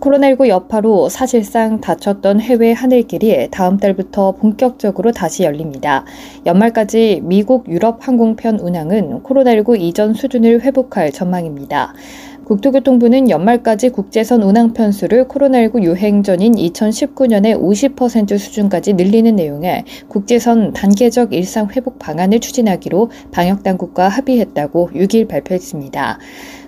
코로나19 0.00 0.48
여파로 0.48 1.08
사실상 1.08 1.80
닫혔던 1.80 2.40
해외 2.40 2.72
하늘길이 2.72 3.48
다음 3.50 3.78
달부터 3.78 4.32
본격적으로 4.32 5.12
다시 5.12 5.42
열립니다. 5.42 6.04
연말까지 6.44 7.22
미국 7.24 7.68
유럽 7.68 8.06
항공편 8.06 8.60
운항은 8.60 9.22
코로나19 9.22 9.80
이전 9.80 10.14
수준을 10.14 10.62
회복할 10.62 11.12
전망입니다. 11.12 11.94
국토교통부는 12.44 13.28
연말까지 13.28 13.88
국제선 13.88 14.40
운항 14.42 14.72
편수를 14.72 15.26
코로나19 15.26 15.82
유행 15.82 16.22
전인 16.22 16.52
2019년의 16.52 17.60
50% 17.60 18.38
수준까지 18.38 18.92
늘리는 18.92 19.34
내용의 19.34 19.84
국제선 20.06 20.72
단계적 20.72 21.32
일상 21.32 21.68
회복 21.74 21.98
방안을 21.98 22.38
추진하기로 22.38 23.10
방역당국과 23.32 24.08
합의했다고 24.08 24.90
6일 24.94 25.26
발표했습니다. 25.26 26.20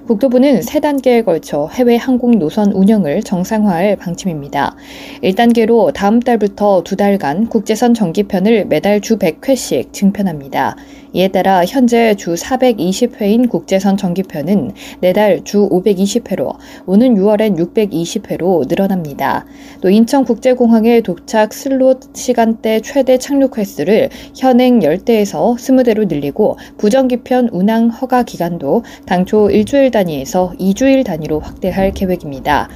국토부는 0.09 0.63
세 0.63 0.81
단계에 0.81 1.21
걸쳐 1.21 1.69
해외 1.71 1.97
항공 1.97 2.39
노선 2.39 2.73
운영을 2.73 3.23
정상화할 3.23 3.97
방침입니다. 3.97 4.75
1단계로 5.23 5.93
다음 5.93 6.19
달부터 6.21 6.83
두 6.83 6.97
달간 6.97 7.47
국제선 7.47 7.93
정기편을 7.93 8.65
매달 8.69 9.03
주 9.03 9.19
100회씩 9.19 9.93
증편합니다. 9.93 10.77
이에 11.13 11.29
따라 11.29 11.65
현재 11.65 12.15
주 12.15 12.35
420회인 12.35 13.49
국제선 13.49 13.97
정기편은 13.97 14.73
내달 15.01 15.43
주 15.45 15.69
520회로 15.69 16.57
오는 16.87 17.15
6월엔 17.15 17.57
620회로 17.57 18.69
늘어납니다. 18.69 19.47
또 19.81 19.91
인천국제공항의 19.91 21.03
도착 21.03 21.53
슬롯 21.55 22.15
시간대 22.15 22.81
최대 22.81 23.19
착륙 23.19 23.59
횟수를 23.59 24.11
현행 24.37 24.81
10대에서 24.81 25.57
20대로 25.57 26.07
늘리고 26.09 26.59
부정기편 26.77 27.51
운항 27.53 27.89
허가 27.89 28.23
기간도 28.23 28.85
당초 29.07 29.51
일주일 29.51 29.91
단위에서 29.91 30.53
2주일 30.59 31.05
단위로 31.05 31.41
확대할 31.41 31.93
계획입니다. 31.93 32.69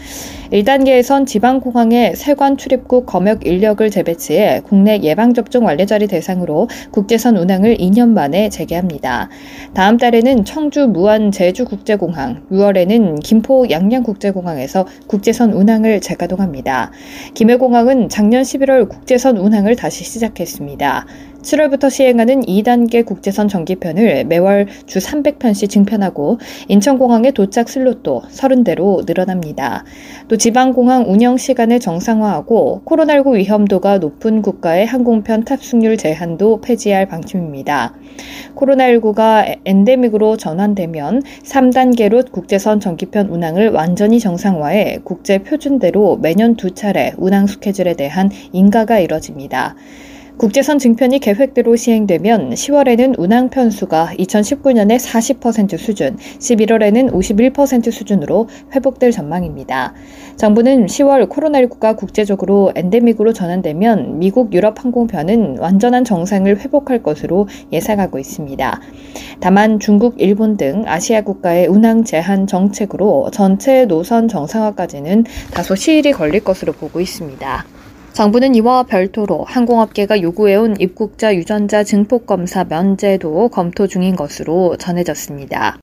1단계에선 0.53 1.27
지방공항의 1.27 2.15
세관 2.15 2.59
출입국 2.59 3.07
검역 3.07 3.47
인력을 3.47 3.89
재배치해 3.91 4.61
국내 4.61 5.01
예방접종 5.01 5.65
완료자리 5.65 6.07
대상으로 6.07 6.69
국제선 6.91 7.39
운항을 7.39 7.79
2년 7.79 8.11
만에 8.11 8.51
재개합니다. 8.51 9.31
다음 9.73 9.97
달에는 9.97 10.45
청주 10.45 10.89
무안 10.89 11.33
제주국제공항, 11.33 12.43
6월에는 12.51 13.23
김포 13.23 13.67
양양국제공항에서 13.71 14.87
국제선 15.07 15.55
운항을 15.55 16.03
재가동합니다. 16.03 16.93
김해공항은 17.33 18.11
작년 18.11 18.43
11월 18.43 18.91
국제선 18.91 19.39
운항을 19.39 19.75
다시 19.77 20.05
시작했습니다. 20.05 21.07
7월부터 21.43 21.91
시행하는 21.91 22.43
2단계 22.43 23.05
국제선 23.05 23.49
정기편을 23.49 24.25
매월 24.25 24.67
주 24.87 24.99
300편씩 24.99 25.69
증편하고 25.69 26.39
인천공항의 26.69 27.33
도착 27.33 27.69
슬롯도 27.69 28.23
30대로 28.31 29.05
늘어납니다. 29.07 29.85
또 30.29 30.37
지방공항 30.37 31.05
운영 31.09 31.37
시간을 31.37 31.81
정상화하고 31.81 32.83
코로나19 32.85 33.35
위험도가 33.35 33.99
높은 33.99 34.43
국가의 34.43 34.87
항공편 34.87 35.45
탑승률 35.45 35.97
제한도 35.97 36.61
폐지할 36.61 37.07
방침입니다. 37.07 37.95
코로나19가 38.55 39.59
엔데믹으로 39.65 40.37
전환되면 40.37 41.23
3단계로 41.45 42.31
국제선 42.31 42.81
정기편 42.81 43.29
운항을 43.29 43.71
완전히 43.71 44.21
정상화해 44.21 45.01
국제 45.05 45.39
표준대로 45.39 46.19
매년 46.19 46.55
두 46.55 46.73
차례 46.73 47.13
운항 47.17 47.47
스케줄에 47.47 47.95
대한 47.95 48.31
인가가 48.53 48.99
이뤄집니다. 48.99 49.75
국제선 50.39 50.79
증편이 50.79 51.21
계획대로 51.21 51.77
시행되면 51.77 52.51
10월에는 52.51 53.19
운항 53.19 53.49
편수가 53.51 54.15
2019년의 54.19 54.99
40% 54.99 55.79
수준, 55.79 56.17
11월에는 56.17 57.13
51% 57.13 57.93
수준으로 57.93 58.49
회복될 58.75 59.13
전망입니다. 59.13 59.95
정부는 60.37 60.87
10월 60.87 61.29
코로나19가 61.29 61.97
국제적으로 61.97 62.73
엔데믹으로 62.75 63.33
전환되면 63.33 64.19
미국 64.19 64.53
유럽 64.53 64.83
항공편은 64.83 65.59
완전한 65.59 66.05
정상을 66.05 66.59
회복할 66.59 67.03
것으로 67.03 67.47
예상하고 67.71 68.19
있습니다. 68.19 68.81
다만 69.39 69.79
중국, 69.79 70.17
일본 70.19 70.57
등 70.57 70.83
아시아 70.87 71.21
국가의 71.21 71.69
운항 71.69 72.05
제한 72.05 72.47
정책으로 72.47 73.31
전체 73.33 73.85
노선 73.85 74.27
정상화까지는 74.27 75.25
다소 75.53 75.77
시일이 75.77 76.13
걸릴 76.13 76.43
것으로 76.43 76.73
보고 76.73 77.01
있습니다. 77.01 77.82
정부는 78.13 78.55
이와 78.55 78.83
별도로 78.83 79.45
항공업계가 79.45 80.21
요구해온 80.21 80.77
입국자 80.79 81.35
유전자 81.35 81.83
증폭 81.83 82.27
검사 82.27 82.65
면제도 82.65 83.49
검토 83.49 83.87
중인 83.87 84.17
것으로 84.17 84.77
전해졌습니다. 84.77 85.79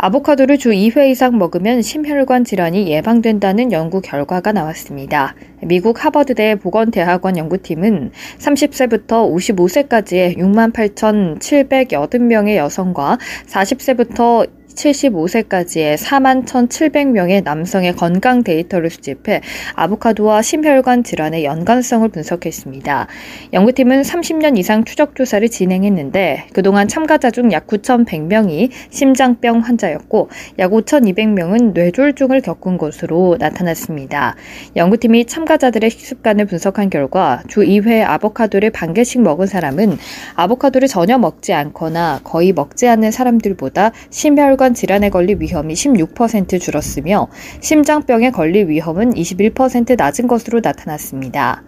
아보카도를 0.00 0.58
주 0.58 0.70
2회 0.70 1.10
이상 1.10 1.38
먹으면 1.38 1.82
심혈관 1.82 2.44
질환이 2.44 2.88
예방된다는 2.88 3.72
연구 3.72 4.00
결과가 4.00 4.52
나왔습니다. 4.52 5.34
미국 5.62 6.04
하버드대 6.04 6.54
보건대학원 6.56 7.36
연구팀은 7.36 8.12
30세부터 8.38 9.28
55세까지의 9.32 10.38
6만 10.38 10.72
8,780명의 10.72 12.56
여성과 12.56 13.18
40세부터 13.46 14.48
75세까지의 14.78 15.96
4만 15.96 16.46
1,700명의 16.46 17.42
남성의 17.42 17.96
건강 17.96 18.44
데이터를 18.44 18.90
수집해 18.90 19.40
아보카도와 19.74 20.42
심혈관 20.42 21.02
질환의 21.02 21.44
연관성을 21.44 22.08
분석했습니다. 22.08 23.08
연구팀은 23.52 24.02
30년 24.02 24.56
이상 24.58 24.84
추적 24.84 25.16
조사를 25.16 25.48
진행했는데 25.48 26.46
그동안 26.52 26.86
참가자 26.88 27.30
중 27.30 27.48
약 27.52 27.66
9,100명이 27.66 28.70
심장병 28.90 29.60
환자였고 29.60 30.28
약 30.58 30.70
5,200명은 30.70 31.72
뇌졸중을 31.72 32.40
겪은 32.42 32.78
것으로 32.78 33.36
나타났습니다. 33.38 34.36
연구팀이 34.76 35.24
참가자들의 35.24 35.88
식습관을 35.90 36.46
분석한 36.46 36.90
결과 36.90 37.42
주 37.48 37.60
2회 37.60 38.04
아보카도를 38.04 38.70
반 38.70 38.94
개씩 38.94 39.22
먹은 39.22 39.46
사람은 39.46 39.98
아보카도를 40.34 40.88
전혀 40.88 41.18
먹지 41.18 41.52
않거나 41.52 42.20
거의 42.24 42.52
먹지 42.52 42.88
않는 42.88 43.10
사람들보다 43.10 43.92
심혈관 44.10 44.67
심 44.67 44.67
혈관 44.68 44.74
질환에 44.74 45.10
걸릴 45.10 45.40
위험이 45.40 45.74
16% 45.74 46.60
줄었으며 46.60 47.28
심장병에 47.60 48.30
걸릴 48.30 48.68
위험은 48.68 49.14
21% 49.14 49.96
낮은 49.96 50.28
것으로 50.28 50.60
나타났습니다. 50.60 51.62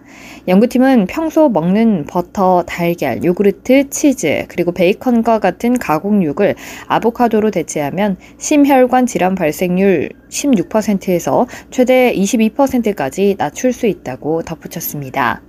연구팀은 0.47 1.07
평소 1.07 1.49
먹는 1.49 2.05
버터, 2.05 2.63
달걀, 2.67 3.23
요구르트, 3.23 3.89
치즈, 3.89 4.45
그리고 4.49 4.71
베이컨과 4.71 5.39
같은 5.39 5.77
가공육을 5.77 6.55
아보카도로 6.87 7.51
대체하면 7.51 8.17
심혈관 8.37 9.07
질환 9.07 9.35
발생률 9.35 10.09
16%에서 10.29 11.47
최대 11.71 12.13
22%까지 12.13 13.35
낮출 13.37 13.73
수 13.73 13.87
있다고 13.87 14.43
덧붙였습니다. 14.43 15.41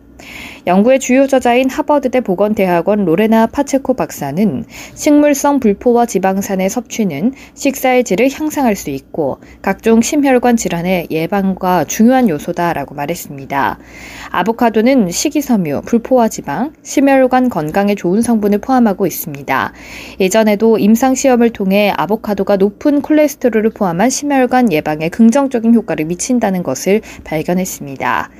연구의 0.66 1.00
주요 1.00 1.26
저자인 1.26 1.68
하버드대 1.68 2.20
보건대학원 2.20 3.04
로레나 3.04 3.46
파체코 3.46 3.94
박사는 3.94 4.64
식물성 4.94 5.58
불포와 5.60 6.06
지방산의 6.06 6.70
섭취는 6.70 7.32
식사의 7.54 8.04
질을 8.04 8.30
향상할 8.30 8.76
수 8.76 8.90
있고 8.90 9.38
각종 9.60 10.00
심혈관 10.00 10.56
질환의 10.56 11.08
예방과 11.10 11.84
중요한 11.84 12.28
요소다라고 12.28 12.94
말했습니다. 12.94 13.78
아보카도는 14.30 15.10
식이섬유, 15.10 15.82
불포화 15.84 16.28
지방, 16.28 16.72
심혈관 16.82 17.48
건강에 17.48 17.94
좋은 17.94 18.22
성분을 18.22 18.58
포함하고 18.58 19.06
있습니다. 19.06 19.72
예전에도 20.20 20.78
임상 20.78 21.14
시험을 21.14 21.50
통해 21.50 21.92
아보카도가 21.96 22.56
높은 22.56 23.02
콜레스테롤을 23.02 23.70
포함한 23.70 24.10
심혈관 24.10 24.72
예방에 24.72 25.08
긍정적인 25.08 25.75
효과를 25.75 26.04
미친다는 26.06 26.62
것을 26.62 27.00
발견했습니다. 27.25 28.30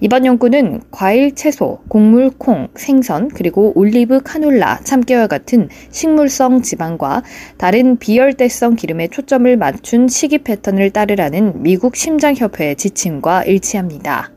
이번 0.00 0.26
연구는 0.26 0.82
과일, 0.90 1.31
채소, 1.34 1.78
곡물, 1.88 2.30
콩, 2.36 2.68
생선, 2.74 3.28
그리고 3.28 3.72
올리브, 3.74 4.22
카놀라, 4.22 4.80
참깨와 4.84 5.26
같은 5.26 5.68
식물성 5.90 6.62
지방과 6.62 7.22
다른 7.56 7.98
비열대성 7.98 8.76
기름에 8.76 9.08
초점을 9.08 9.56
맞춘 9.56 10.08
식이 10.08 10.38
패턴을 10.38 10.90
따르라는 10.90 11.62
미국 11.62 11.96
심장협회의 11.96 12.76
지침과 12.76 13.44
일치합니다. 13.44 14.30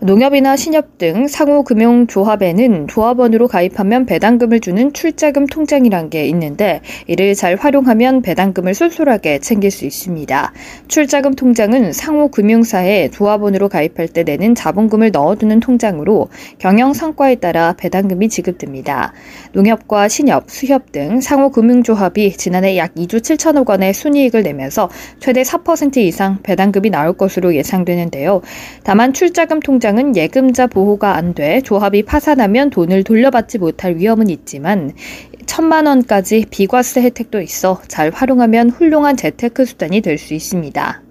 농협이나 0.00 0.56
신협 0.56 0.98
등 0.98 1.26
상호금융조합에는 1.26 2.86
조합원으로 2.86 3.48
가입하면 3.48 4.04
배당금을 4.04 4.60
주는 4.60 4.92
출자금 4.92 5.46
통장이란 5.46 6.10
게 6.10 6.26
있는데 6.26 6.82
이를 7.06 7.34
잘 7.34 7.56
활용하면 7.56 8.20
배당금을 8.20 8.74
쏠쏠하게 8.74 9.38
챙길 9.38 9.70
수 9.70 9.86
있습니다. 9.86 10.52
출자금 10.88 11.34
통장은 11.34 11.94
상호금융사에 11.94 13.08
조합원으로 13.08 13.70
가입할 13.70 14.08
때 14.08 14.22
내는 14.22 14.54
자본금을 14.54 15.12
넣어두는 15.12 15.60
통장으로 15.60 16.28
경영 16.58 16.92
성과에 16.92 17.36
따라 17.36 17.74
배당금이 17.78 18.28
지급됩니다. 18.28 19.14
농협과 19.52 20.08
신협, 20.08 20.50
수협 20.50 20.92
등 20.92 21.22
상호금융조합이 21.22 22.36
지난해 22.36 22.76
약 22.76 22.94
2조 22.96 23.20
7천억 23.20 23.70
원의 23.70 23.94
순이익을 23.94 24.42
내면서 24.42 24.90
최대 25.20 25.40
4% 25.40 25.96
이상 25.96 26.42
배당금이 26.42 26.90
나올 26.90 27.14
것으로 27.14 27.54
예상되는데요. 27.54 28.42
다만 28.84 29.14
출자금 29.14 29.60
통장 29.60 29.85
통장은 29.86 30.16
예금자 30.16 30.66
보호가 30.66 31.14
안 31.14 31.32
돼 31.32 31.60
조합이 31.60 32.02
파산하면 32.02 32.70
돈을 32.70 33.04
돌려받지 33.04 33.58
못할 33.58 33.96
위험은 33.96 34.28
있지만 34.30 34.92
천만 35.46 35.86
원까지 35.86 36.46
비과세 36.50 37.02
혜택도 37.02 37.40
있어 37.40 37.80
잘 37.86 38.10
활용하면 38.10 38.70
훌륭한 38.70 39.16
재테크 39.16 39.64
수단이 39.64 40.00
될 40.00 40.18
수 40.18 40.34
있습니다. 40.34 41.05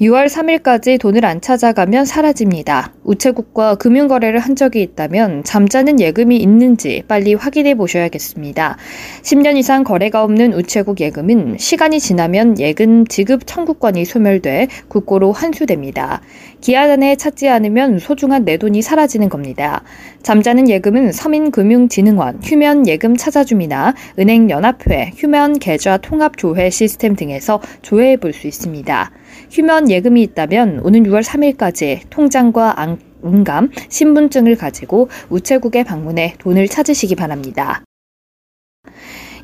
6월 0.00 0.28
3일까지 0.28 0.98
돈을 0.98 1.26
안 1.26 1.42
찾아가면 1.42 2.06
사라집니다. 2.06 2.94
우체국과 3.04 3.74
금융거래를 3.74 4.38
한 4.38 4.56
적이 4.56 4.80
있다면 4.80 5.44
잠자는 5.44 6.00
예금이 6.00 6.38
있는지 6.38 7.02
빨리 7.06 7.34
확인해 7.34 7.74
보셔야겠습니다. 7.74 8.78
10년 9.22 9.58
이상 9.58 9.84
거래가 9.84 10.24
없는 10.24 10.54
우체국 10.54 11.00
예금은 11.00 11.58
시간이 11.58 12.00
지나면 12.00 12.58
예금 12.58 13.06
지급 13.08 13.42
청구권이 13.44 14.06
소멸돼 14.06 14.68
국고로 14.88 15.32
환수됩니다. 15.32 16.22
기한 16.62 16.90
안에 16.90 17.16
찾지 17.16 17.50
않으면 17.50 17.98
소중한 17.98 18.46
내 18.46 18.56
돈이 18.56 18.80
사라지는 18.80 19.28
겁니다. 19.28 19.82
잠자는 20.22 20.70
예금은 20.70 21.12
서민금융진흥원, 21.12 22.40
휴면예금 22.42 23.16
찾아줌이나 23.18 23.94
은행연합회, 24.18 25.12
휴면계좌 25.16 25.98
통합조회 25.98 26.70
시스템 26.70 27.16
등에서 27.16 27.60
조회해 27.82 28.16
볼 28.16 28.30
수 28.32 28.46
있습니다. 28.46 29.10
휴면 29.50 29.90
예금이 29.90 30.22
있다면 30.22 30.80
오는 30.84 31.02
6월 31.02 31.22
3일까지 31.22 32.02
통장과 32.08 32.80
안감, 33.22 33.70
신분증을 33.88 34.56
가지고 34.56 35.08
우체국에 35.28 35.84
방문해 35.84 36.34
돈을 36.38 36.68
찾으시기 36.68 37.16
바랍니다. 37.16 37.82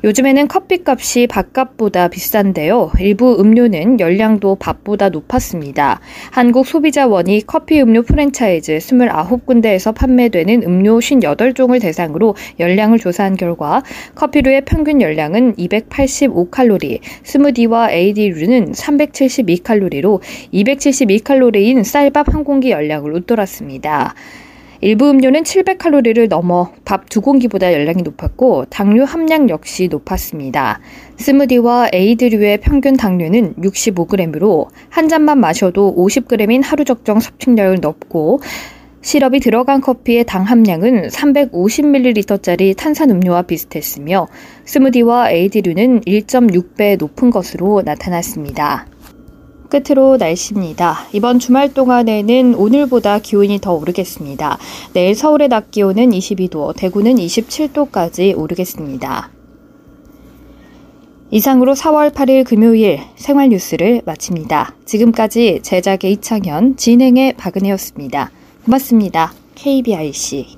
요즘에는 0.03 0.47
커피값이 0.47 1.27
밥값보다 1.27 2.07
비싼데요. 2.07 2.91
일부 2.99 3.39
음료는 3.39 3.99
열량도 3.99 4.55
밥보다 4.55 5.09
높았습니다. 5.09 5.99
한국소비자원이 6.31 7.43
커피 7.47 7.81
음료 7.81 8.03
프랜차이즈 8.03 8.77
29군데에서 8.77 9.93
판매되는 9.95 10.63
음료 10.63 10.99
58종을 10.99 11.81
대상으로 11.81 12.35
열량을 12.59 12.99
조사한 12.99 13.35
결과 13.35 13.83
커피류의 14.15 14.65
평균 14.65 15.01
열량은 15.01 15.55
285칼로리, 15.55 16.99
스무디와 17.23 17.91
AD류는 17.91 18.73
372칼로리로 18.73 20.21
272칼로리인 20.53 21.83
쌀밥 21.83 22.33
한 22.33 22.43
공기 22.43 22.71
열량을 22.71 23.13
웃돌았습니다. 23.13 24.13
일부 24.81 25.09
음료는 25.09 25.43
700칼로리를 25.43 26.27
넘어 26.29 26.71
밥 26.85 27.07
두 27.09 27.21
공기보다 27.21 27.73
열량이 27.73 28.03
높았고 28.03 28.65
당류 28.69 29.03
함량 29.03 29.49
역시 29.49 29.87
높았습니다. 29.87 30.79
스무디와 31.17 31.89
에이드류의 31.93 32.59
평균 32.59 32.97
당류는 32.97 33.55
65g으로 33.55 34.67
한 34.89 35.07
잔만 35.07 35.39
마셔도 35.39 35.95
50g인 35.95 36.61
하루 36.63 36.83
적정 36.83 37.19
섭취량을 37.19 37.79
넘고 37.81 38.41
시럽이 39.01 39.39
들어간 39.39 39.79
커피의 39.79 40.25
당 40.25 40.43
함량은 40.43 41.07
350ml짜리 41.07 42.75
탄산 42.75 43.09
음료와 43.09 43.43
비슷했으며 43.43 44.27
스무디와 44.65 45.31
에이드류는 45.31 46.01
1.6배 46.01 46.97
높은 46.97 47.29
것으로 47.29 47.83
나타났습니다. 47.85 48.85
끝으로 49.69 50.17
날씨입니다. 50.17 51.07
이번 51.13 51.39
주말 51.39 51.73
동안에는 51.73 52.55
오늘보다 52.55 53.19
기온이 53.19 53.59
더 53.59 53.73
오르겠습니다. 53.73 54.57
내일 54.93 55.15
서울의 55.15 55.49
낮 55.49 55.71
기온은 55.71 56.09
22도, 56.09 56.75
대구는 56.75 57.15
27도까지 57.15 58.37
오르겠습니다. 58.37 59.31
이상으로 61.29 61.73
4월 61.73 62.13
8일 62.13 62.45
금요일 62.45 63.01
생활 63.15 63.49
뉴스를 63.49 64.01
마칩니다. 64.05 64.75
지금까지 64.85 65.59
제작의 65.61 66.13
이창현, 66.13 66.77
진행의 66.77 67.33
박은혜였습니다. 67.33 68.31
고맙습니다. 68.63 69.33
KBIC. 69.55 70.55